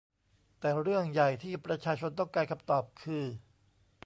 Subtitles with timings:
[0.59, 3.25] แต่เรื่องใหญ่ที่ประชาชนต้องการคำตอบ คือ